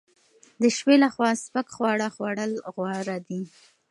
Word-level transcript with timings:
د 0.61 0.63
شپې 0.77 0.95
لخوا 1.03 1.29
سپک 1.43 1.67
خواړه 1.75 2.07
خوړل 2.15 2.51
غوره 2.75 3.17
دي. 3.27 3.41